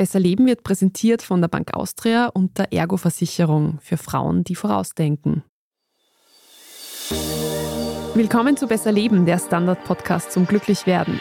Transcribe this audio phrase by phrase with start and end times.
[0.00, 5.42] Besser Leben wird präsentiert von der Bank Austria und der Ergo-Versicherung für Frauen, die vorausdenken.
[8.14, 11.20] Willkommen zu Besser Leben, der Standard-Podcast zum Glücklichwerden.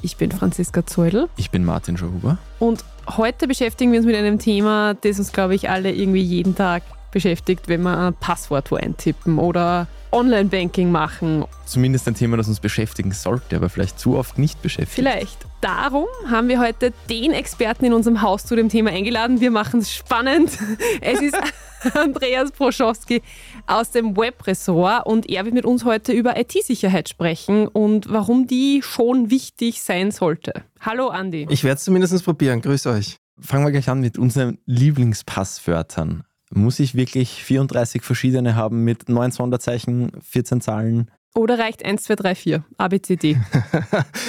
[0.00, 1.28] Ich bin Franziska Zeudel.
[1.36, 2.38] Ich bin Martin Schauhuber.
[2.58, 2.86] Und
[3.18, 6.82] heute beschäftigen wir uns mit einem Thema, das uns, glaube ich, alle irgendwie jeden Tag
[7.10, 11.44] beschäftigt, wenn wir ein Passwort wo eintippen oder Online-Banking machen.
[11.66, 14.94] Zumindest ein Thema, das uns beschäftigen sollte, aber vielleicht zu oft nicht beschäftigt.
[14.94, 15.38] Vielleicht.
[15.60, 19.40] Darum haben wir heute den Experten in unserem Haus zu dem Thema eingeladen.
[19.40, 20.50] Wir machen es spannend.
[21.00, 21.36] Es ist
[21.94, 23.22] Andreas Proschowski
[23.66, 28.82] aus dem Webressort und er wird mit uns heute über IT-Sicherheit sprechen und warum die
[28.82, 30.64] schon wichtig sein sollte.
[30.80, 31.46] Hallo Andi.
[31.50, 32.60] Ich werde es zumindest probieren.
[32.60, 33.18] Grüß euch.
[33.40, 36.24] Fangen wir gleich an mit unseren Lieblingspasswörtern.
[36.50, 41.10] Muss ich wirklich 34 verschiedene haben mit neun Sonderzeichen, 14 Zahlen?
[41.34, 43.36] Oder reicht 1, 2, 3, 4, ABCD?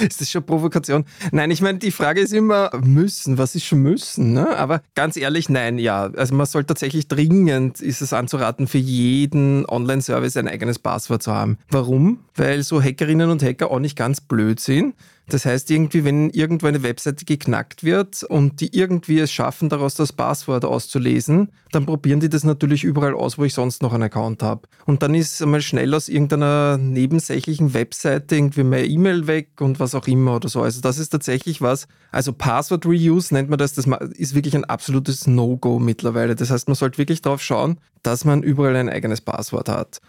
[0.06, 1.04] ist das schon Provokation?
[1.32, 4.32] Nein, ich meine, die Frage ist immer, müssen, was ist schon müssen?
[4.32, 4.56] Ne?
[4.56, 6.10] Aber ganz ehrlich, nein, ja.
[6.16, 11.34] Also man soll tatsächlich dringend, ist es anzuraten, für jeden Online-Service ein eigenes Passwort zu
[11.34, 11.58] haben.
[11.70, 12.20] Warum?
[12.36, 14.94] Weil so Hackerinnen und Hacker auch nicht ganz blöd sind
[15.32, 19.94] das heißt, irgendwie, wenn irgendwo eine Webseite geknackt wird und die irgendwie es schaffen, daraus
[19.94, 24.04] das Passwort auszulesen, dann probieren die das natürlich überall aus, wo ich sonst noch einen
[24.04, 24.68] Account habe.
[24.86, 29.94] Und dann ist einmal schnell aus irgendeiner nebensächlichen Webseite irgendwie meine E-Mail weg und was
[29.94, 30.62] auch immer oder so.
[30.62, 31.88] Also das ist tatsächlich was.
[32.12, 33.74] Also Password Reuse nennt man das.
[33.74, 36.34] Das ist wirklich ein absolutes No-Go mittlerweile.
[36.34, 40.00] Das heißt, man sollte wirklich darauf schauen, dass man überall ein eigenes Passwort hat.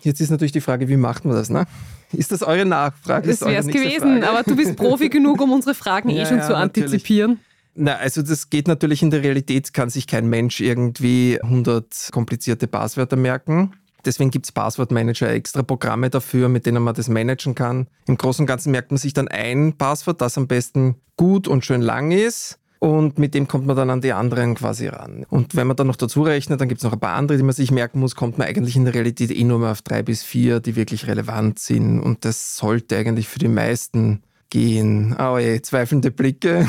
[0.00, 1.66] Jetzt ist natürlich die Frage, wie macht man das, ne?
[2.12, 3.28] Ist das eure Nachfrage?
[3.28, 4.28] Das wäre es gewesen, Frage?
[4.28, 7.40] aber du bist Profi genug, um unsere Fragen eh ja, eh schon ja, zu antizipieren.
[7.74, 12.66] Na, also das geht natürlich in der Realität, kann sich kein Mensch irgendwie 100 komplizierte
[12.66, 13.72] Passwörter merken.
[14.04, 17.88] Deswegen gibt es Passwortmanager, extra Programme dafür, mit denen man das managen kann.
[18.06, 21.64] Im Großen und Ganzen merkt man sich dann ein Passwort, das am besten gut und
[21.64, 25.26] schön lang ist und mit dem kommt man dann an die anderen quasi ran.
[25.28, 27.44] Und wenn man dann noch dazu rechnet, dann gibt es noch ein paar andere, die
[27.44, 30.02] man sich merken muss, kommt man eigentlich in der Realität eh nur mal auf drei
[30.02, 32.00] bis vier, die wirklich relevant sind.
[32.00, 35.16] Und das sollte eigentlich für die meisten gehen.
[35.18, 36.66] Oh je, zweifelnde Blicke.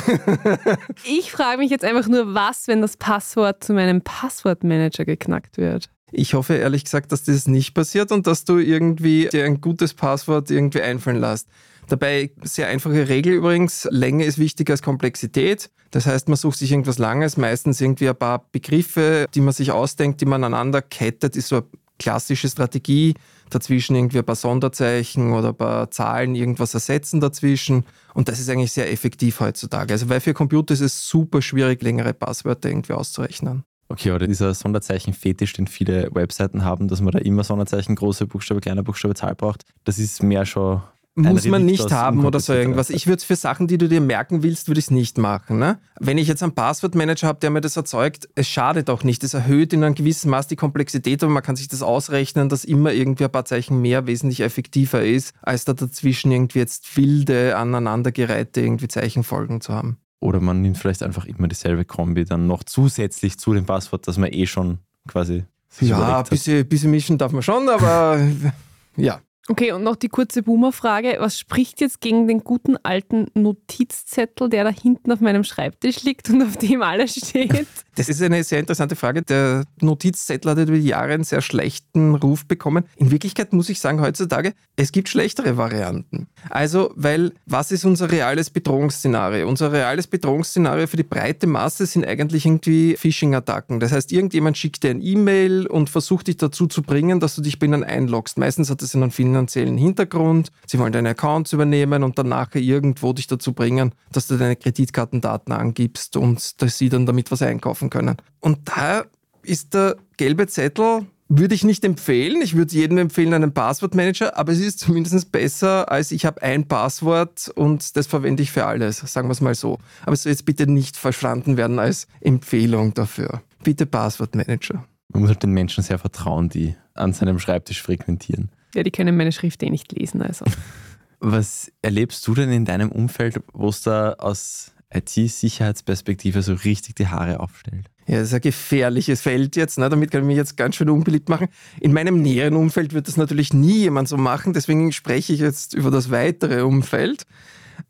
[1.06, 5.90] ich frage mich jetzt einfach nur, was, wenn das Passwort zu meinem Passwortmanager geknackt wird?
[6.12, 9.94] Ich hoffe ehrlich gesagt, dass das nicht passiert und dass du irgendwie dir ein gutes
[9.94, 11.48] Passwort irgendwie einfallen lässt.
[11.90, 15.70] Dabei sehr einfache Regel übrigens, Länge ist wichtiger als Komplexität.
[15.92, 19.72] Das heißt, man sucht sich irgendwas Langes, meistens irgendwie ein paar Begriffe, die man sich
[19.72, 21.66] ausdenkt, die man aneinander kettet, ist so eine
[21.98, 23.16] klassische Strategie.
[23.50, 27.84] Dazwischen irgendwie ein paar Sonderzeichen oder ein paar Zahlen, irgendwas ersetzen dazwischen.
[28.14, 29.92] Und das ist eigentlich sehr effektiv heutzutage.
[29.92, 33.64] Also weil für Computer ist es super schwierig, längere Passwörter irgendwie auszurechnen.
[33.92, 38.62] Okay, oder dieser Sonderzeichen-Fetisch, den viele Webseiten haben, dass man da immer Sonderzeichen, große Buchstabe,
[38.62, 40.84] kleine Buchstabe, Zahl braucht, das ist mehr schon
[41.24, 42.90] muss man nicht haben oder so irgendwas.
[42.90, 45.60] Ich würde es für Sachen, die du dir merken willst, würde ich es nicht machen.
[45.60, 45.80] Ne?
[46.00, 49.24] Wenn ich jetzt einen Passwortmanager habe, der mir das erzeugt, es schadet auch nicht.
[49.24, 52.64] Es erhöht in einem gewissen Maß die Komplexität, aber man kann sich das ausrechnen, dass
[52.64, 57.58] immer irgendwie ein paar Zeichen mehr wesentlich effektiver ist, als da dazwischen irgendwie jetzt wilde,
[57.58, 59.98] aneinandergereihte irgendwie Zeichenfolgen zu haben.
[60.20, 64.18] Oder man nimmt vielleicht einfach immer dieselbe Kombi dann noch zusätzlich zu dem Passwort, das
[64.18, 65.46] man eh schon quasi.
[65.82, 68.20] Ja, ein bisschen, bisschen mischen darf man schon, aber
[68.98, 69.22] ja.
[69.50, 71.18] Okay, und noch die kurze Boomer-Frage.
[71.18, 76.30] Was spricht jetzt gegen den guten alten Notizzettel, der da hinten auf meinem Schreibtisch liegt
[76.30, 77.68] und auf dem alles steht?
[78.00, 79.24] Das ist eine sehr interessante Frage.
[79.24, 82.86] Der Notizzettel hat über die Jahre einen sehr schlechten Ruf bekommen.
[82.96, 86.30] In Wirklichkeit muss ich sagen, heutzutage, es gibt schlechtere Varianten.
[86.50, 89.50] Also, weil was ist unser reales Bedrohungsszenario?
[89.50, 93.82] Unser reales Bedrohungsszenario für die breite Masse sind eigentlich irgendwie Phishing-Attacken.
[93.82, 97.42] Das heißt, irgendjemand schickt dir ein E-Mail und versucht dich dazu zu bringen, dass du
[97.42, 98.38] dich bei ihnen einloggst.
[98.38, 100.52] Meistens hat das einen finanziellen Hintergrund.
[100.68, 104.56] Sie wollen deine Accounts übernehmen und dann nachher irgendwo dich dazu bringen, dass du deine
[104.56, 108.18] Kreditkartendaten angibst und dass sie dann damit was einkaufen können.
[108.40, 109.06] Und da
[109.44, 112.42] ist der gelbe Zettel, würde ich nicht empfehlen.
[112.42, 116.68] Ich würde jedem empfehlen, einen Passwortmanager, aber es ist zumindest besser, als ich habe ein
[116.68, 119.78] Passwort und das verwende ich für alles, sagen wir es mal so.
[120.04, 123.42] Aber es soll jetzt bitte nicht verstanden werden als Empfehlung dafür.
[123.64, 124.86] Bitte Passwortmanager.
[125.14, 128.50] Man muss halt den Menschen sehr vertrauen, die an seinem Schreibtisch frequentieren.
[128.76, 130.46] Ja, die können meine Schrift eh nicht lesen, also.
[131.22, 137.08] Was erlebst du denn in deinem Umfeld, wo es da aus IT-Sicherheitsperspektive so richtig die
[137.08, 137.86] Haare aufstellt.
[138.08, 139.78] Ja, das ist ein gefährliches Feld jetzt.
[139.78, 139.88] Ne?
[139.88, 141.48] Damit kann ich mich jetzt ganz schön unbeliebt machen.
[141.80, 144.54] In meinem näheren Umfeld wird das natürlich nie jemand so machen.
[144.54, 147.26] Deswegen spreche ich jetzt über das weitere Umfeld.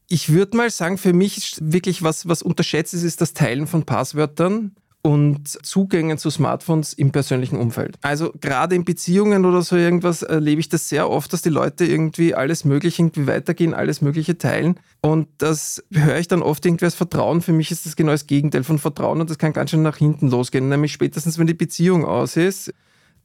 [0.10, 3.66] Ich würde mal sagen, für mich ist wirklich was, was unterschätzt ist, ist das Teilen
[3.66, 7.98] von Passwörtern und Zugängen zu Smartphones im persönlichen Umfeld.
[8.02, 11.86] Also gerade in Beziehungen oder so irgendwas erlebe ich das sehr oft, dass die Leute
[11.86, 14.76] irgendwie alles Mögliche irgendwie weitergehen, alles Mögliche teilen.
[15.02, 17.42] Und das höre ich dann oft irgendwie als Vertrauen.
[17.42, 19.98] Für mich ist das genau das Gegenteil von Vertrauen und das kann ganz schön nach
[19.98, 20.68] hinten losgehen.
[20.68, 22.74] Nämlich spätestens, wenn die Beziehung aus ist,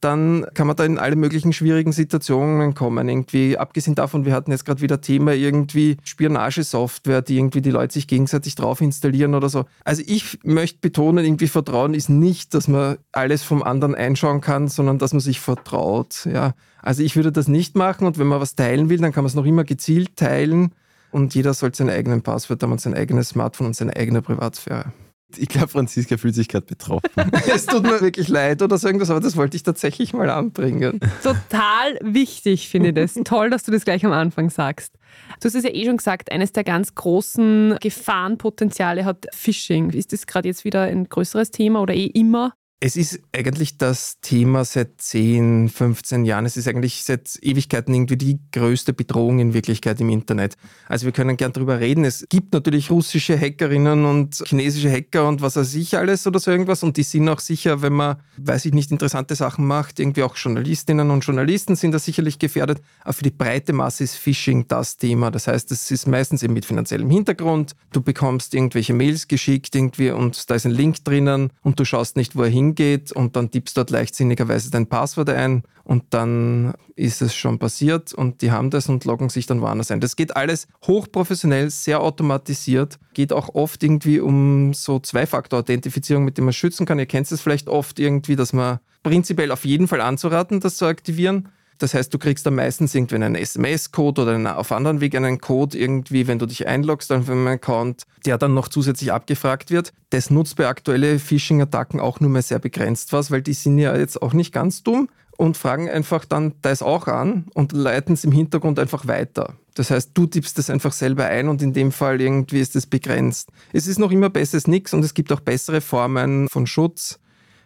[0.05, 3.09] dann kann man da in alle möglichen schwierigen Situationen kommen.
[3.09, 7.95] Irgendwie, abgesehen davon, wir hatten jetzt gerade wieder Thema irgendwie Spionagesoftware, die irgendwie die Leute
[7.95, 9.65] sich gegenseitig drauf installieren oder so.
[9.83, 14.69] Also ich möchte betonen, irgendwie Vertrauen ist nicht, dass man alles vom anderen einschauen kann,
[14.69, 16.29] sondern dass man sich vertraut.
[16.31, 16.53] Ja.
[16.83, 19.29] Also ich würde das nicht machen und wenn man was teilen will, dann kann man
[19.29, 20.73] es noch immer gezielt teilen
[21.13, 24.93] und jeder soll seinen eigenen Passwort haben und sein eigenes Smartphone und seine eigene Privatsphäre.
[25.39, 27.09] Ich glaube, Franziska fühlt sich gerade betroffen.
[27.53, 31.01] es tut mir wirklich leid oder so irgendwas, aber das wollte ich tatsächlich mal anbringen.
[31.23, 33.15] Total wichtig, finde ich das.
[33.25, 34.95] Toll, dass du das gleich am Anfang sagst.
[35.41, 39.91] Du hast es ja eh schon gesagt, eines der ganz großen Gefahrenpotenziale hat Phishing.
[39.91, 42.55] Ist das gerade jetzt wieder ein größeres Thema oder eh immer?
[42.81, 46.45] Es ist eigentlich das Thema seit 10, 15 Jahren.
[46.45, 50.57] Es ist eigentlich seit Ewigkeiten irgendwie die größte Bedrohung in Wirklichkeit im Internet.
[50.87, 52.05] Also wir können gern darüber reden.
[52.05, 56.51] Es gibt natürlich russische Hackerinnen und chinesische Hacker und was weiß ich alles oder so
[56.51, 56.83] irgendwas.
[56.83, 60.37] Und die sind auch sicher, wenn man, weiß ich nicht, interessante Sachen macht, irgendwie auch
[60.37, 62.83] Journalistinnen und Journalisten sind da sicherlich gefährdet.
[63.03, 65.31] Aber für die breite Masse ist Phishing das Thema.
[65.31, 67.77] Das heißt, es ist meistens eben mit finanziellem Hintergrund.
[67.93, 72.17] Du bekommst irgendwelche Mails geschickt irgendwie und da ist ein Link drinnen und du schaust
[72.17, 77.23] nicht, wo er hingeht und dann tippst dort leichtsinnigerweise dein Passwort ein und dann ist
[77.23, 80.01] es schon passiert und die haben das und loggen sich dann woanders ein.
[80.01, 86.45] Das geht alles hochprofessionell, sehr automatisiert, geht auch oft irgendwie um so Zwei-Faktor-Authentifizierung, mit dem
[86.45, 86.99] man schützen kann.
[86.99, 90.87] Ihr kennt es vielleicht oft irgendwie, dass man prinzipiell auf jeden Fall anzuraten, das zu
[90.87, 91.49] aktivieren.
[91.79, 95.41] Das heißt, du kriegst dann meistens irgendwie einen SMS-Code oder einen, auf anderen Weg einen
[95.41, 99.93] Code irgendwie, wenn du dich einloggst auf einen Account, der dann noch zusätzlich abgefragt wird.
[100.11, 103.97] Das nutzt bei aktuellen Phishing-Attacken auch nur mehr sehr begrenzt was, weil die sind ja
[103.97, 108.25] jetzt auch nicht ganz dumm und fragen einfach dann das auch an und leiten es
[108.25, 109.55] im Hintergrund einfach weiter.
[109.75, 112.87] Das heißt, du tippst das einfach selber ein und in dem Fall irgendwie ist es
[112.87, 113.51] begrenzt.
[113.73, 117.19] Es ist noch immer besser als nichts und es gibt auch bessere Formen von Schutz.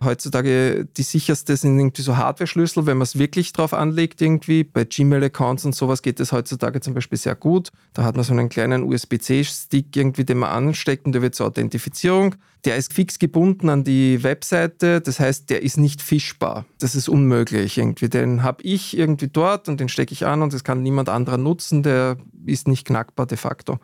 [0.02, 4.62] Heutzutage die sicherste sind irgendwie so Hardware-Schlüssel, wenn man es wirklich drauf anlegt irgendwie.
[4.62, 7.70] Bei Gmail-Accounts und sowas geht es heutzutage zum Beispiel sehr gut.
[7.94, 11.46] Da hat man so einen kleinen USB-C-Stick irgendwie, den man ansteckt und der wird zur
[11.46, 12.36] Authentifizierung.
[12.64, 16.64] Der ist fix gebunden an die Webseite, das heißt, der ist nicht fischbar.
[16.78, 18.08] Das ist unmöglich irgendwie.
[18.08, 21.38] Den habe ich irgendwie dort und den stecke ich an und das kann niemand anderer
[21.38, 21.82] nutzen.
[21.82, 23.78] Der ist nicht knackbar de facto.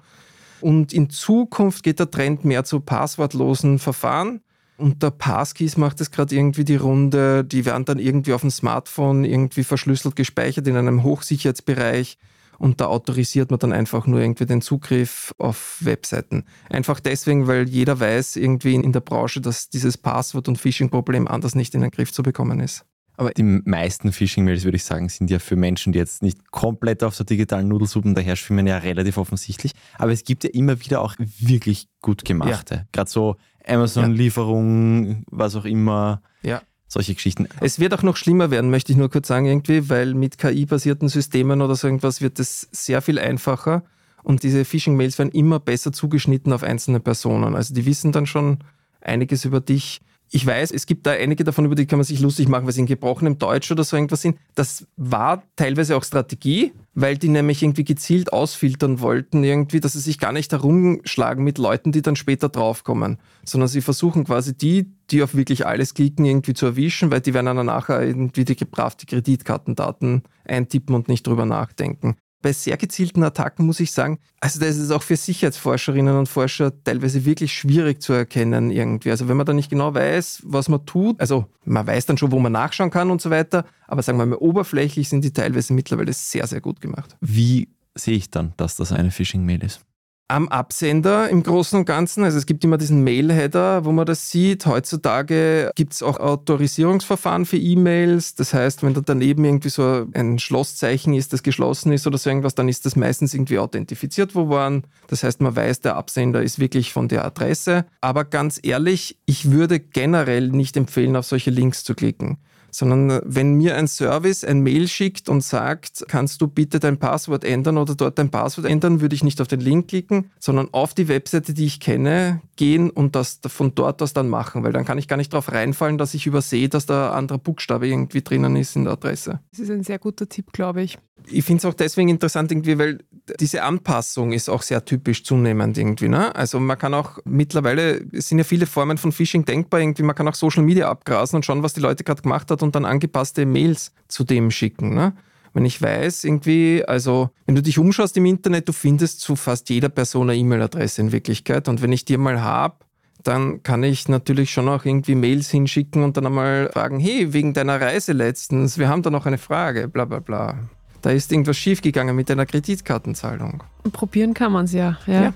[0.61, 4.41] Und in Zukunft geht der Trend mehr zu passwortlosen Verfahren.
[4.77, 7.45] Und der Passkeys macht es gerade irgendwie die Runde.
[7.45, 12.19] Die werden dann irgendwie auf dem Smartphone irgendwie verschlüsselt gespeichert in einem Hochsicherheitsbereich.
[12.59, 16.45] Und da autorisiert man dann einfach nur irgendwie den Zugriff auf Webseiten.
[16.71, 21.55] Einfach deswegen, weil jeder weiß irgendwie in der Branche, dass dieses Passwort- und Phishing-Problem anders
[21.55, 22.85] nicht in den Griff zu bekommen ist.
[23.17, 27.05] Aber die meisten Phishing-Mails, würde ich sagen, sind ja für Menschen, die jetzt nicht komplett
[27.05, 29.73] auf der digitalen Nudelsuppen daher schwimmen, ja relativ offensichtlich.
[29.99, 32.75] Aber es gibt ja immer wieder auch wirklich gut gemachte.
[32.75, 32.85] Ja.
[32.93, 35.17] Gerade so Amazon-Lieferung, ja.
[35.27, 36.23] was auch immer.
[36.43, 36.63] Ja.
[36.87, 37.49] Solche Geschichten.
[37.61, 41.09] Es wird auch noch schlimmer werden, möchte ich nur kurz sagen, irgendwie, weil mit KI-basierten
[41.09, 43.83] Systemen oder so irgendwas wird es sehr viel einfacher
[44.23, 47.55] und diese Phishing-Mails werden immer besser zugeschnitten auf einzelne Personen.
[47.55, 48.59] Also die wissen dann schon
[49.01, 50.01] einiges über dich
[50.35, 52.73] ich weiß, es gibt da einige davon, über die kann man sich lustig machen, weil
[52.73, 54.37] sie in gebrochenem Deutsch oder so irgendwas sind.
[54.57, 60.01] Das war teilweise auch Strategie, weil die nämlich irgendwie gezielt ausfiltern wollten, irgendwie, dass sie
[60.01, 64.91] sich gar nicht herumschlagen mit Leuten, die dann später draufkommen, sondern sie versuchen quasi die,
[65.13, 68.57] die auf wirklich alles klicken, irgendwie zu erwischen, weil die werden dann nachher irgendwie die
[68.57, 74.61] gebrachte Kreditkartendaten eintippen und nicht drüber nachdenken bei sehr gezielten Attacken muss ich sagen, also
[74.61, 79.11] das ist auch für Sicherheitsforscherinnen und Forscher teilweise wirklich schwierig zu erkennen irgendwie.
[79.11, 82.33] Also wenn man da nicht genau weiß, was man tut, also man weiß dann schon,
[82.33, 85.73] wo man nachschauen kann und so weiter, aber sagen wir mal, oberflächlich sind die teilweise
[85.73, 87.17] mittlerweile sehr, sehr gut gemacht.
[87.23, 89.81] Wie sehe ich dann, dass das eine Phishing-Mail ist?
[90.29, 92.25] Am Absender im Großen und Ganzen.
[92.25, 94.65] Also es gibt immer diesen Mail-Header, wo man das sieht.
[94.67, 98.35] Heutzutage gibt es auch Autorisierungsverfahren für E-Mails.
[98.35, 102.31] Das heißt, wenn da daneben irgendwie so ein Schlosszeichen ist, das geschlossen ist oder so
[102.31, 104.85] irgendwas, dann ist das meistens irgendwie authentifiziert worden.
[105.09, 107.85] Das heißt, man weiß, der Absender ist wirklich von der Adresse.
[108.01, 112.39] Aber ganz ehrlich, ich würde generell nicht empfehlen, auf solche Links zu klicken
[112.75, 116.99] sondern äh, wenn mir ein Service ein Mail schickt und sagt, kannst du bitte dein
[116.99, 120.69] Passwort ändern oder dort dein Passwort ändern, würde ich nicht auf den Link klicken, sondern
[120.73, 124.73] auf die Webseite, die ich kenne, gehen und das von dort aus dann machen, weil
[124.73, 127.87] dann kann ich gar nicht darauf reinfallen, dass ich übersehe, dass da ein anderer Buchstabe
[127.87, 129.41] irgendwie drinnen ist in der Adresse.
[129.51, 130.99] Das ist ein sehr guter Tipp, glaube ich.
[131.27, 132.99] Ich finde es auch deswegen interessant irgendwie, weil
[133.41, 136.09] diese Anpassung ist auch sehr typisch zunehmend irgendwie.
[136.09, 136.35] Ne?
[136.35, 140.15] Also man kann auch mittlerweile, es sind ja viele Formen von Phishing denkbar, irgendwie man
[140.15, 142.85] kann auch Social Media abgrasen und schauen, was die Leute gerade gemacht hat und dann
[142.85, 144.95] angepasste Mails zu dem schicken.
[144.95, 145.13] Ne?
[145.53, 149.71] Wenn ich weiß, irgendwie, also wenn du dich umschaust im Internet, du findest zu fast
[149.71, 151.69] jeder Person eine E-Mail-Adresse in Wirklichkeit.
[151.69, 152.75] Und wenn ich die mal habe,
[153.23, 157.55] dann kann ich natürlich schon auch irgendwie Mails hinschicken und dann einmal fragen, hey, wegen
[157.55, 160.59] deiner Reise letztens, wir haben da noch eine Frage, bla bla bla.
[161.01, 163.63] Da ist irgendwas schiefgegangen mit deiner Kreditkartenzahlung.
[163.93, 165.23] Probieren kann man es ja, ja.
[165.23, 165.35] ja.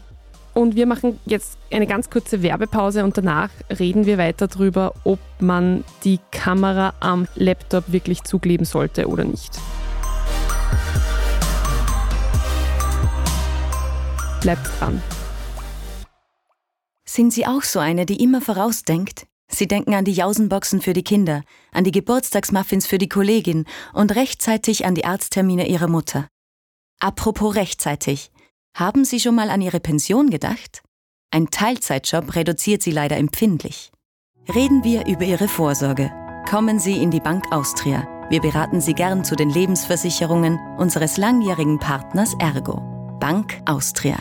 [0.58, 5.20] Und wir machen jetzt eine ganz kurze Werbepause und danach reden wir weiter darüber, ob
[5.38, 9.52] man die Kamera am Laptop wirklich zukleben sollte oder nicht.
[14.40, 15.00] Bleibt dran.
[17.06, 19.28] Sind Sie auch so eine, die immer vorausdenkt?
[19.46, 24.16] Sie denken an die Jausenboxen für die Kinder, an die Geburtstagsmuffins für die Kollegin und
[24.16, 26.26] rechtzeitig an die Arzttermine Ihrer Mutter.
[26.98, 28.32] Apropos rechtzeitig.
[28.74, 30.82] Haben Sie schon mal an Ihre Pension gedacht?
[31.30, 33.90] Ein Teilzeitjob reduziert Sie leider empfindlich.
[34.54, 36.10] Reden wir über Ihre Vorsorge.
[36.48, 38.06] Kommen Sie in die Bank Austria.
[38.30, 42.80] Wir beraten Sie gern zu den Lebensversicherungen unseres langjährigen Partners Ergo.
[43.20, 44.16] Bank Austria.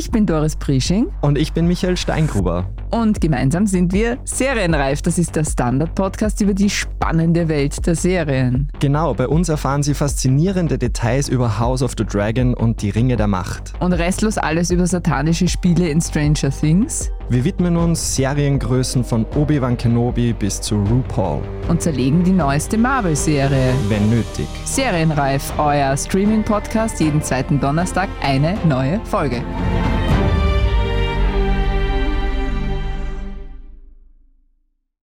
[0.00, 1.08] Ich bin Doris Prisching.
[1.20, 2.64] Und ich bin Michael Steingruber.
[2.90, 5.02] Und gemeinsam sind wir Serienreif.
[5.02, 8.70] Das ist der Standard-Podcast über die spannende Welt der Serien.
[8.80, 13.16] Genau, bei uns erfahren Sie faszinierende Details über House of the Dragon und die Ringe
[13.16, 13.74] der Macht.
[13.80, 17.10] Und restlos alles über satanische Spiele in Stranger Things.
[17.28, 21.42] Wir widmen uns Seriengrößen von Obi-Wan Kenobi bis zu RuPaul.
[21.68, 23.74] Und zerlegen die neueste Marvel-Serie.
[23.88, 24.48] Wenn nötig.
[24.64, 29.44] Serienreif, euer Streaming-Podcast, jeden zweiten Donnerstag eine neue Folge.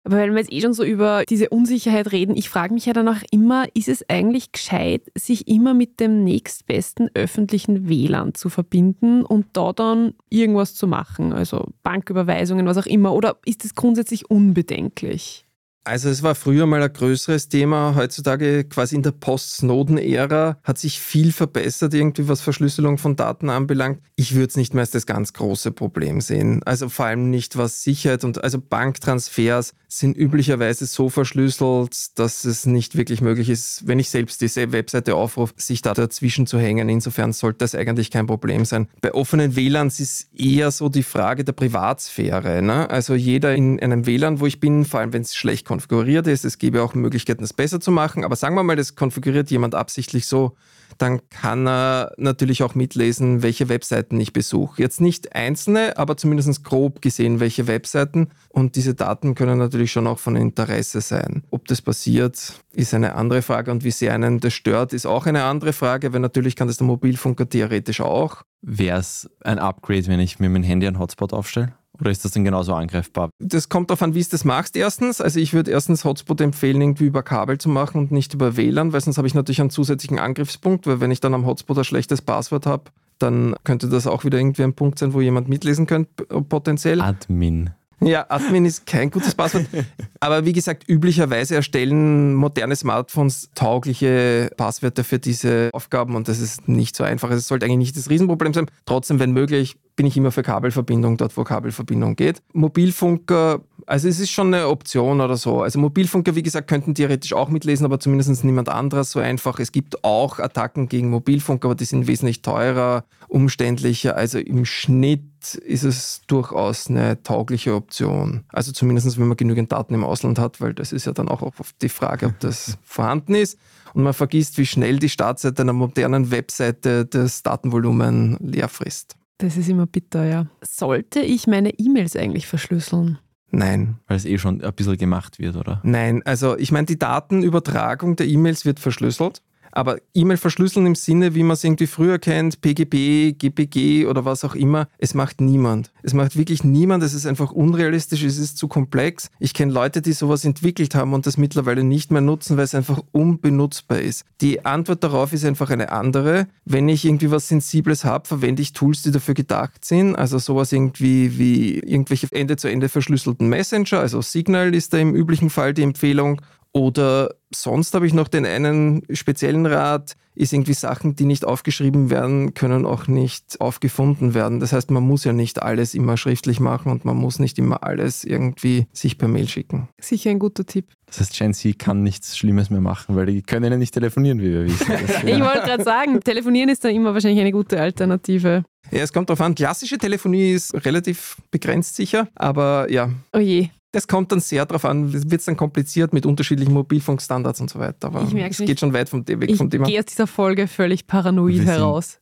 [0.08, 2.94] Aber wenn wir jetzt eh schon so über diese Unsicherheit reden, ich frage mich ja
[2.94, 8.48] dann auch immer, ist es eigentlich gescheit, sich immer mit dem nächstbesten öffentlichen WLAN zu
[8.48, 13.76] verbinden und da dann irgendwas zu machen, also Banküberweisungen, was auch immer, oder ist es
[13.76, 15.47] grundsätzlich unbedenklich?
[15.88, 17.96] Also es war früher mal ein größeres Thema.
[17.96, 24.01] Heutzutage quasi in der Post-Snowden-Ära hat sich viel verbessert, irgendwie was Verschlüsselung von Daten anbelangt.
[24.17, 26.62] Ich würde es nicht mehr als das ganz große Problem sehen.
[26.65, 32.65] Also vor allem nicht was Sicherheit und also Banktransfers sind üblicherweise so verschlüsselt, dass es
[32.65, 36.89] nicht wirklich möglich ist, wenn ich selbst diese Webseite aufrufe, sich da dazwischen zu hängen.
[36.89, 38.89] Insofern sollte das eigentlich kein Problem sein.
[39.00, 42.62] Bei offenen WLANs ist eher so die Frage der Privatsphäre.
[42.62, 42.89] Ne?
[42.89, 46.43] Also jeder in einem WLAN, wo ich bin, vor allem wenn es schlecht konfiguriert ist.
[46.43, 48.24] Es gäbe auch Möglichkeiten, das besser zu machen.
[48.24, 50.55] Aber sagen wir mal, das konfiguriert jemand absichtlich so,
[50.98, 54.81] dann kann er natürlich auch mitlesen, welche Webseiten ich besuche.
[54.81, 58.29] Jetzt nicht einzelne, aber zumindest grob gesehen, welche Webseiten.
[58.50, 61.43] Und diese Daten können natürlich schon auch von Interesse sein.
[61.51, 63.69] Ob das passiert, ist eine andere Frage.
[63.69, 66.77] Und wie sehr einen das stört, ist auch eine andere Frage, weil natürlich kann das
[66.77, 68.43] der Mobilfunker theoretisch auch.
[68.63, 71.74] Wäre es ein Upgrade, wenn ich mir mein Handy einen Hotspot aufstelle?
[72.00, 73.30] Oder ist das dann genauso angreifbar?
[73.39, 74.75] Das kommt darauf an, wie du das machst.
[74.75, 78.58] Erstens, also ich würde erstens Hotspot empfehlen, irgendwie über Kabel zu machen und nicht über
[78.58, 81.77] WLAN, weil sonst habe ich natürlich einen zusätzlichen Angriffspunkt, weil wenn ich dann am Hotspot
[81.77, 82.86] ein schlechtes Passwort habe,
[83.20, 87.01] dann könnte das auch wieder irgendwie ein Punkt sein, wo jemand mitlesen könnte, potenziell.
[87.01, 87.72] Admin.
[88.00, 89.66] Ja, Admin ist kein gutes Passwort.
[90.20, 96.68] Aber wie gesagt, üblicherweise erstellen moderne Smartphones taugliche Passwörter für diese Aufgaben und das ist
[96.68, 97.32] nicht so einfach.
[97.32, 98.68] Es sollte eigentlich nicht das Riesenproblem sein.
[98.86, 102.44] Trotzdem, wenn möglich, bin ich immer für Kabelverbindung, dort wo Kabelverbindung geht.
[102.54, 105.62] Mobilfunker, also es ist schon eine Option oder so.
[105.62, 109.60] Also Mobilfunker, wie gesagt, könnten theoretisch auch mitlesen, aber zumindest niemand anderes so einfach.
[109.60, 114.16] Es gibt auch Attacken gegen Mobilfunker, aber die sind wesentlich teurer, umständlicher.
[114.16, 118.44] Also im Schnitt ist es durchaus eine taugliche Option.
[118.50, 121.42] Also zumindest, wenn man genügend Daten im Ausland hat, weil das ist ja dann auch
[121.42, 123.58] oft die Frage, ob das vorhanden ist.
[123.96, 129.16] Und man vergisst, wie schnell die Startseite einer modernen Webseite das Datenvolumen leer frisst.
[129.38, 130.48] Das ist immer bitter, ja.
[130.62, 133.20] Sollte ich meine E-Mails eigentlich verschlüsseln?
[133.50, 134.00] Nein.
[134.08, 135.79] Weil es eh schon ein bisschen gemacht wird, oder?
[135.84, 139.41] Nein, also ich meine, die Datenübertragung der E-Mails wird verschlüsselt.
[139.71, 144.43] Aber E-Mail verschlüsseln im Sinne, wie man es irgendwie früher kennt, PGB, GPG oder was
[144.43, 145.91] auch immer, es macht niemand.
[146.03, 147.03] Es macht wirklich niemand.
[147.03, 149.29] Es ist einfach unrealistisch, es ist zu komplex.
[149.39, 152.75] Ich kenne Leute, die sowas entwickelt haben und das mittlerweile nicht mehr nutzen, weil es
[152.75, 154.25] einfach unbenutzbar ist.
[154.41, 156.47] Die Antwort darauf ist einfach eine andere.
[156.65, 160.15] Wenn ich irgendwie was Sensibles habe, verwende ich Tools, die dafür gedacht sind.
[160.15, 164.00] Also sowas irgendwie wie irgendwelche Ende-zu-Ende verschlüsselten Messenger.
[164.00, 166.41] Also Signal ist da im üblichen Fall die Empfehlung.
[166.77, 172.12] Oder sonst habe ich noch den einen speziellen Rat, ist irgendwie Sachen, die nicht aufgeschrieben
[172.12, 174.60] werden, können auch nicht aufgefunden werden.
[174.60, 177.84] Das heißt, man muss ja nicht alles immer schriftlich machen und man muss nicht immer
[177.84, 179.89] alles irgendwie sich per Mail schicken.
[180.00, 180.93] Sicher ein guter Tipp.
[181.07, 184.39] Das heißt, Gen Z kann nichts Schlimmes mehr machen, weil die können ja nicht telefonieren,
[184.39, 184.91] wie wir wissen.
[185.25, 188.63] ich wollte gerade sagen, telefonieren ist dann immer wahrscheinlich eine gute Alternative.
[188.91, 189.55] Ja, es kommt darauf an.
[189.55, 193.10] Klassische Telefonie ist relativ begrenzt sicher, aber ja.
[193.34, 193.69] Oh je.
[193.91, 197.79] Das kommt dann sehr darauf an, es wird dann kompliziert mit unterschiedlichen Mobilfunkstandards und so
[197.79, 198.08] weiter.
[198.08, 199.86] Aber es geht schon weit vom, weg ich vom Thema.
[199.86, 202.20] Ich gehe aus dieser Folge völlig paranoid heraus.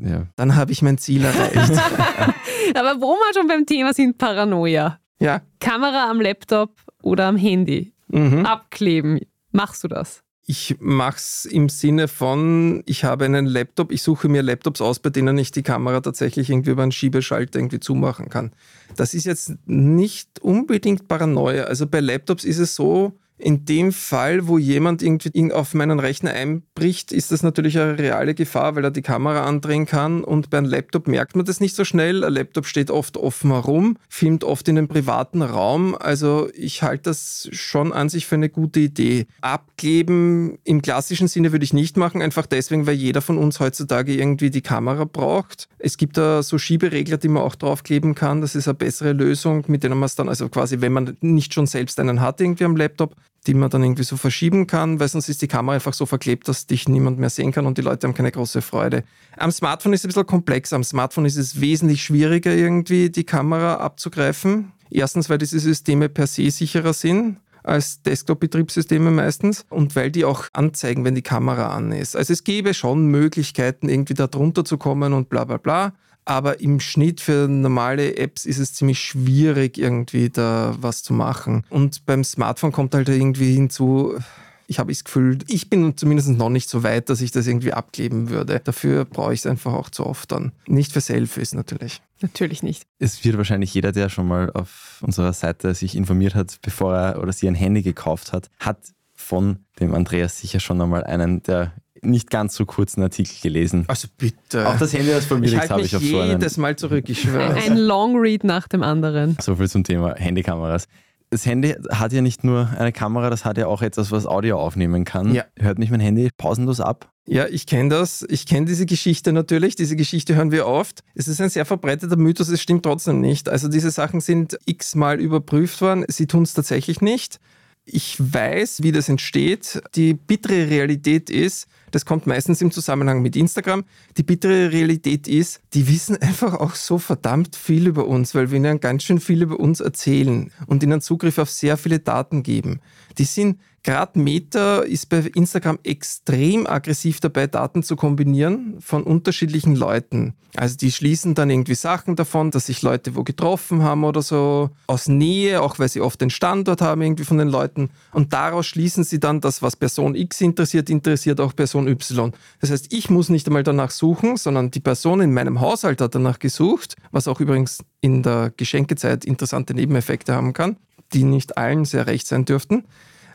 [0.00, 0.26] Ja.
[0.36, 1.56] Dann habe ich mein Ziel erreicht.
[2.74, 4.98] Aber wo wir schon beim Thema sind, Paranoia.
[5.20, 5.42] Ja.
[5.60, 7.92] Kamera am Laptop oder am Handy.
[8.08, 8.46] Mhm.
[8.46, 9.20] Abkleben.
[9.52, 10.23] Machst du das?
[10.46, 14.98] Ich mache es im Sinne von, ich habe einen Laptop, ich suche mir Laptops aus,
[14.98, 18.52] bei denen ich die Kamera tatsächlich irgendwie über einen Schiebeschalter irgendwie zumachen kann.
[18.96, 21.64] Das ist jetzt nicht unbedingt Paranoia.
[21.64, 26.30] Also bei Laptops ist es so, in dem Fall, wo jemand irgendwie auf meinen Rechner
[26.30, 30.22] einbricht, ist das natürlich eine reale Gefahr, weil er die Kamera andrehen kann.
[30.22, 32.24] Und bei einem Laptop merkt man das nicht so schnell.
[32.24, 35.96] Ein Laptop steht oft offen herum, filmt oft in einem privaten Raum.
[35.98, 39.26] Also ich halte das schon an sich für eine gute Idee.
[39.40, 44.14] Abkleben im klassischen Sinne würde ich nicht machen, einfach deswegen, weil jeder von uns heutzutage
[44.14, 45.68] irgendwie die Kamera braucht.
[45.78, 48.40] Es gibt da so Schieberegler, die man auch draufkleben kann.
[48.40, 51.52] Das ist eine bessere Lösung, mit denen man es dann, also quasi, wenn man nicht
[51.52, 55.08] schon selbst einen hat irgendwie am Laptop, die man dann irgendwie so verschieben kann, weil
[55.08, 57.82] sonst ist die Kamera einfach so verklebt, dass dich niemand mehr sehen kann und die
[57.82, 59.04] Leute haben keine große Freude.
[59.36, 60.72] Am Smartphone ist es ein bisschen komplex.
[60.72, 64.72] Am Smartphone ist es wesentlich schwieriger, irgendwie die Kamera abzugreifen.
[64.90, 70.44] Erstens, weil diese Systeme per se sicherer sind als Desktop-Betriebssysteme meistens und weil die auch
[70.52, 72.14] anzeigen, wenn die Kamera an ist.
[72.14, 75.94] Also es gäbe schon Möglichkeiten, irgendwie da drunter zu kommen und bla bla bla.
[76.24, 81.64] Aber im Schnitt für normale Apps ist es ziemlich schwierig, irgendwie da was zu machen.
[81.68, 84.18] Und beim Smartphone kommt halt irgendwie hinzu,
[84.66, 87.72] ich habe das Gefühl, ich bin zumindest noch nicht so weit, dass ich das irgendwie
[87.72, 88.60] abkleben würde.
[88.62, 90.52] Dafür brauche ich es einfach auch zu oft dann.
[90.66, 92.00] Nicht für Selfies natürlich.
[92.20, 92.84] Natürlich nicht.
[92.98, 97.22] Es wird wahrscheinlich jeder, der schon mal auf unserer Seite sich informiert hat, bevor er
[97.22, 98.78] oder sie ein Handy gekauft hat, hat
[99.14, 101.72] von dem Andreas sicher schon einmal einen der
[102.04, 103.84] nicht ganz so kurzen Artikel gelesen.
[103.88, 104.68] Also bitte.
[104.68, 106.32] Auch das Handy, mir ich habe ich auf so einen.
[106.32, 107.54] jedes Mal zurück, ich schwöre.
[107.54, 109.36] Ein Longread nach dem anderen.
[109.40, 110.86] So viel zum Thema Handykameras.
[111.30, 114.58] Das Handy hat ja nicht nur eine Kamera, das hat ja auch etwas, was Audio
[114.58, 115.34] aufnehmen kann.
[115.34, 115.44] Ja.
[115.58, 117.10] Hört mich mein Handy pausenlos ab?
[117.26, 118.24] Ja, ich kenne das.
[118.28, 119.76] Ich kenne diese Geschichte natürlich.
[119.76, 121.02] Diese Geschichte hören wir oft.
[121.14, 123.48] Es ist ein sehr verbreiteter Mythos, es stimmt trotzdem nicht.
[123.48, 126.04] Also diese Sachen sind x-mal überprüft worden.
[126.08, 127.40] Sie tun es tatsächlich nicht.
[127.86, 129.82] Ich weiß, wie das entsteht.
[129.94, 133.84] Die bittere Realität ist, das kommt meistens im Zusammenhang mit Instagram.
[134.16, 138.56] Die bittere Realität ist, die wissen einfach auch so verdammt viel über uns, weil wir
[138.56, 142.80] ihnen ganz schön viel über uns erzählen und ihnen Zugriff auf sehr viele Daten geben.
[143.18, 149.76] Die sind Gerade Meta ist bei Instagram extrem aggressiv dabei, Daten zu kombinieren von unterschiedlichen
[149.76, 150.32] Leuten.
[150.56, 154.70] Also die schließen dann irgendwie Sachen davon, dass sich Leute wo getroffen haben oder so,
[154.86, 157.90] aus Nähe, auch weil sie oft den Standort haben irgendwie von den Leuten.
[158.12, 162.32] Und daraus schließen sie dann, dass was Person X interessiert, interessiert auch Person Y.
[162.62, 166.14] Das heißt, ich muss nicht einmal danach suchen, sondern die Person in meinem Haushalt hat
[166.14, 170.78] danach gesucht, was auch übrigens in der Geschenkezeit interessante Nebeneffekte haben kann,
[171.12, 172.84] die nicht allen sehr recht sein dürften.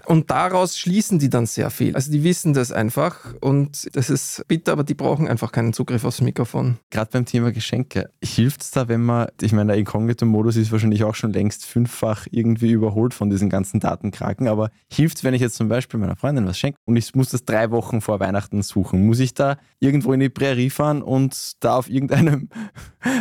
[0.09, 1.93] Und daraus schließen die dann sehr viel.
[1.93, 6.03] Also die wissen das einfach und das ist bitter, aber die brauchen einfach keinen Zugriff
[6.03, 6.77] aufs Mikrofon.
[6.89, 11.03] Gerade beim Thema Geschenke, hilft es da, wenn man, ich meine, der Inkognito-Modus ist wahrscheinlich
[11.03, 15.41] auch schon längst fünffach irgendwie überholt von diesen ganzen Datenkraken, aber hilft es, wenn ich
[15.41, 18.63] jetzt zum Beispiel meiner Freundin was schenke und ich muss das drei Wochen vor Weihnachten
[18.63, 19.05] suchen?
[19.05, 22.49] Muss ich da irgendwo in die Prärie fahren und da auf irgendeinem,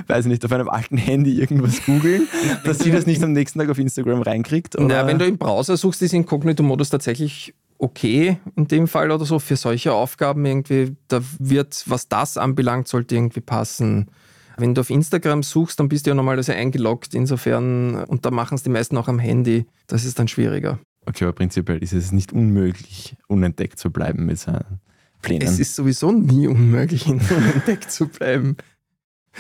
[0.07, 2.29] weiß ich nicht, auf einem alten Handy irgendwas googeln,
[2.65, 4.77] dass sie das nicht am nächsten Tag auf Instagram reinkriegt?
[4.77, 4.87] Oder?
[4.87, 9.25] Na, wenn du im Browser suchst, ist Inkognito-Modus Modus tatsächlich okay in dem Fall oder
[9.25, 10.97] so für solche Aufgaben irgendwie.
[11.09, 14.11] Da wird, was das anbelangt, sollte irgendwie passen.
[14.57, 17.15] Wenn du auf Instagram suchst, dann bist du ja normalerweise eingeloggt.
[17.15, 19.67] Insofern, und da machen es die meisten auch am Handy.
[19.87, 20.81] Das ist dann schwieriger.
[21.07, 24.81] Okay, aber prinzipiell ist es nicht unmöglich, unentdeckt zu bleiben mit seinen
[25.23, 25.47] Plänen.
[25.47, 28.57] Es ist sowieso nie unmöglich, unentdeckt zu bleiben.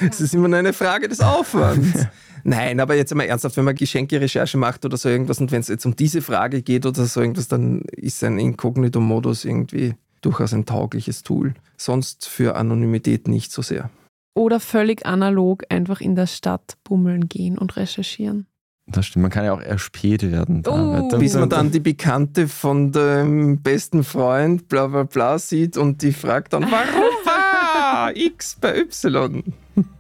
[0.11, 2.07] Es ist immer nur eine Frage des Aufwands.
[2.45, 5.69] Nein, aber jetzt einmal ernsthaft, wenn man Geschenke-Recherche macht oder so irgendwas und wenn es
[5.69, 10.65] jetzt um diese Frage geht oder so irgendwas, dann ist ein Inkognito-Modus irgendwie durchaus ein
[10.65, 11.55] taugliches Tool.
[11.77, 13.91] Sonst für Anonymität nicht so sehr.
[14.35, 18.47] Oder völlig analog einfach in der Stadt bummeln gehen und recherchieren.
[18.91, 20.63] Das stimmt, man kann ja auch erspät werden.
[20.63, 21.19] Da, Oh.
[21.19, 26.13] Bis man dann die Bekannte von dem besten Freund bla bla bla sieht und die
[26.13, 27.08] fragt dann, warum
[28.17, 29.43] X bei Y?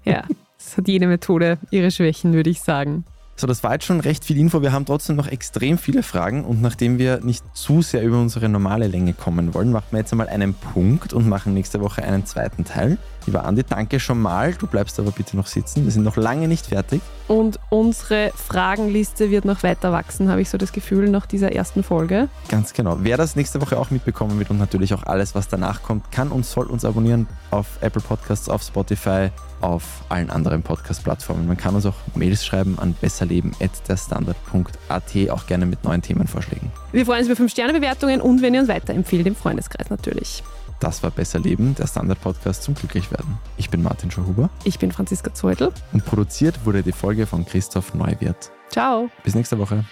[0.04, 0.24] Ja,
[0.58, 3.04] es hat jede Methode ihre Schwächen, würde ich sagen.
[3.36, 4.62] So, das war jetzt schon recht viel Info.
[4.62, 8.48] Wir haben trotzdem noch extrem viele Fragen und nachdem wir nicht zu sehr über unsere
[8.48, 12.26] normale Länge kommen wollen, machen wir jetzt einmal einen Punkt und machen nächste Woche einen
[12.26, 12.98] zweiten Teil.
[13.28, 14.54] Lieber Andi, danke schon mal.
[14.54, 15.84] Du bleibst aber bitte noch sitzen.
[15.84, 17.02] Wir sind noch lange nicht fertig.
[17.26, 21.82] Und unsere Fragenliste wird noch weiter wachsen, habe ich so das Gefühl, nach dieser ersten
[21.82, 22.30] Folge.
[22.48, 23.00] Ganz genau.
[23.02, 26.28] Wer das nächste Woche auch mitbekommen wird und natürlich auch alles, was danach kommt, kann
[26.28, 29.28] und soll uns abonnieren auf Apple Podcasts, auf Spotify,
[29.60, 31.46] auf allen anderen Podcast-Plattformen.
[31.46, 36.70] Man kann uns auch Mails schreiben an besserleben.derstandard.at, auch gerne mit neuen Themenvorschlägen.
[36.92, 40.42] Wir freuen uns über 5-Sterne-Bewertungen und wenn ihr uns weiterempfehlt im Freundeskreis natürlich.
[40.80, 43.38] Das war Besser Leben, der Standard-Podcast zum Glücklichwerden.
[43.56, 45.72] Ich bin Martin Schauhuber Ich bin Franziska Zeutl.
[45.92, 48.52] und produziert wurde die Folge von Christoph Neuwirth.
[48.70, 49.10] Ciao.
[49.24, 49.84] Bis nächste Woche.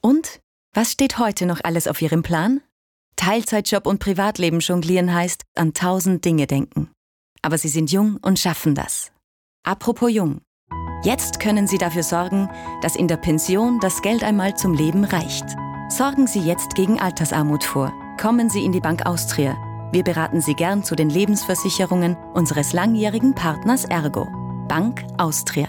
[0.00, 0.40] Und
[0.72, 2.60] was steht heute noch alles auf Ihrem Plan?
[3.16, 6.90] Teilzeitjob und Privatleben jonglieren heißt an tausend Dinge denken.
[7.42, 9.12] Aber Sie sind jung und schaffen das.
[9.64, 10.40] Apropos jung.
[11.04, 12.50] Jetzt können Sie dafür sorgen,
[12.82, 15.44] dass in der Pension das Geld einmal zum Leben reicht.
[15.88, 17.92] Sorgen Sie jetzt gegen Altersarmut vor.
[18.20, 19.56] Kommen Sie in die Bank Austria.
[19.92, 24.26] Wir beraten Sie gern zu den Lebensversicherungen unseres langjährigen Partners Ergo.
[24.68, 25.68] Bank Austria.